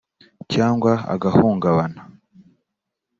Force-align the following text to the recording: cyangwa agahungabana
cyangwa 0.53 0.91
agahungabana 1.13 2.01